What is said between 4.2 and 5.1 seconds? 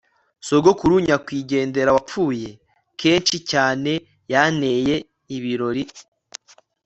yanteye